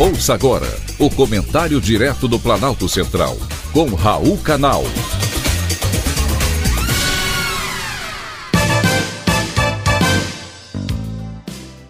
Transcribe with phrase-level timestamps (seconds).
[0.00, 3.36] Ouça agora o comentário direto do Planalto Central,
[3.72, 4.84] com Raul Canal.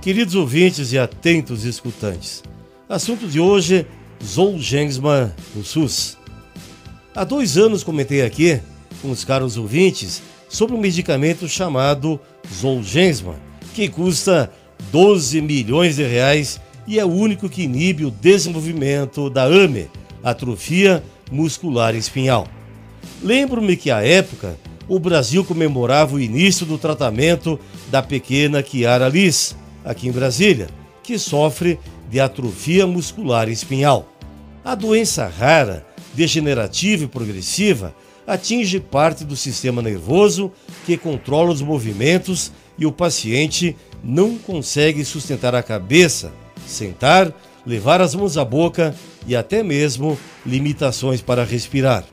[0.00, 2.42] Queridos ouvintes e atentos escutantes,
[2.88, 3.86] assunto de hoje:
[4.24, 6.16] Zolgensma no SUS.
[7.14, 8.62] Há dois anos comentei aqui
[9.02, 12.18] com os caros ouvintes sobre um medicamento chamado
[12.50, 13.38] Zolgensma,
[13.74, 14.50] que custa
[14.90, 16.58] 12 milhões de reais
[16.90, 19.88] e é o único que inibe o desenvolvimento da AME,
[20.24, 22.48] atrofia muscular espinhal.
[23.22, 24.58] Lembro-me que à época
[24.88, 27.60] o Brasil comemorava o início do tratamento
[27.92, 29.54] da pequena Kiara Liz,
[29.84, 30.66] aqui em Brasília,
[31.00, 31.78] que sofre
[32.10, 34.08] de atrofia muscular espinhal.
[34.64, 37.94] A doença rara, degenerativa e progressiva
[38.26, 40.50] atinge parte do sistema nervoso
[40.84, 46.32] que controla os movimentos e o paciente não consegue sustentar a cabeça
[46.70, 47.32] sentar,
[47.66, 48.94] levar as mãos à boca
[49.26, 52.04] e até mesmo limitações para respirar.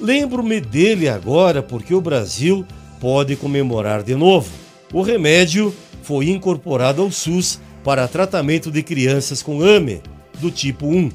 [0.00, 2.66] Lembro-me dele agora porque o Brasil
[3.00, 4.50] pode comemorar de novo.
[4.92, 10.02] O remédio foi incorporado ao SUS para tratamento de crianças com AME,
[10.38, 11.10] do tipo 1.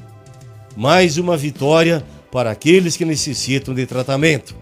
[0.76, 4.54] Mais uma vitória para aqueles que necessitam de tratamento.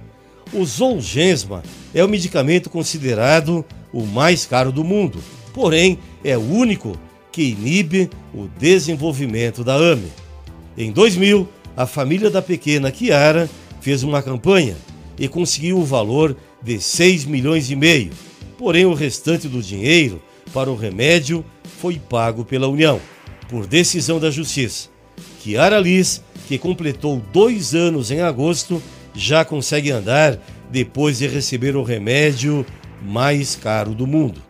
[0.52, 1.62] O Zolgensma
[1.94, 5.18] é o medicamento considerado o mais caro do mundo,
[5.52, 6.98] porém é o único
[7.34, 10.06] que inibe o desenvolvimento da AME.
[10.78, 14.76] Em 2000, a família da pequena Kiara fez uma campanha
[15.18, 18.12] e conseguiu o valor de 6 milhões e meio.
[18.56, 21.44] Porém, o restante do dinheiro para o remédio
[21.80, 23.00] foi pago pela União,
[23.48, 24.88] por decisão da Justiça.
[25.42, 28.80] Kiara Liz, que completou dois anos em agosto,
[29.12, 30.38] já consegue andar
[30.70, 32.64] depois de receber o remédio
[33.02, 34.40] mais caro do mundo.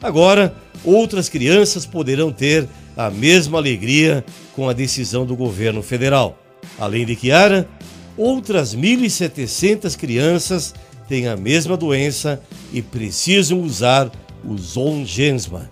[0.00, 6.38] Agora, outras crianças poderão ter a mesma alegria com a decisão do governo federal.
[6.78, 7.68] Além de Kiara,
[8.16, 10.74] outras 1.700 crianças
[11.08, 12.42] têm a mesma doença
[12.72, 14.10] e precisam usar
[14.44, 15.70] o Zolgensma.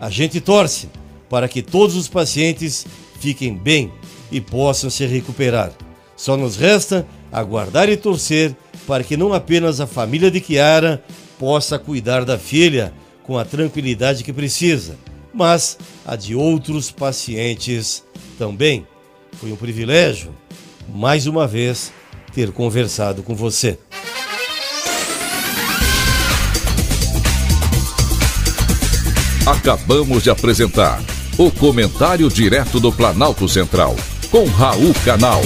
[0.00, 0.88] A gente torce
[1.28, 2.86] para que todos os pacientes
[3.20, 3.92] fiquem bem
[4.32, 5.72] e possam se recuperar.
[6.16, 8.54] Só nos resta aguardar e torcer
[8.86, 11.02] para que não apenas a família de Kiara
[11.38, 12.92] possa cuidar da filha
[13.30, 14.98] com a tranquilidade que precisa,
[15.32, 18.02] mas a de outros pacientes
[18.36, 18.84] também.
[19.34, 20.34] Foi um privilégio,
[20.92, 21.92] mais uma vez,
[22.34, 23.78] ter conversado com você.
[29.46, 31.00] Acabamos de apresentar
[31.38, 33.94] o Comentário Direto do Planalto Central,
[34.32, 35.40] com Raul Canal.